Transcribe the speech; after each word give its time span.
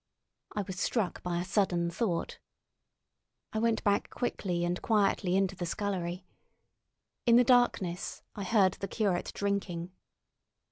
I 0.55 0.63
was 0.63 0.79
struck 0.79 1.21
by 1.21 1.39
a 1.39 1.45
sudden 1.45 1.91
thought. 1.91 2.39
I 3.53 3.59
went 3.59 3.83
back 3.83 4.09
quickly 4.09 4.65
and 4.65 4.81
quietly 4.81 5.35
into 5.35 5.55
the 5.55 5.67
scullery. 5.67 6.25
In 7.27 7.35
the 7.35 7.43
darkness 7.43 8.23
I 8.35 8.43
heard 8.43 8.73
the 8.73 8.87
curate 8.87 9.31
drinking. 9.35 9.91